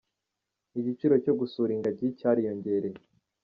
[0.79, 2.99] Igiciro cyo gusura ingagi cyariyongereye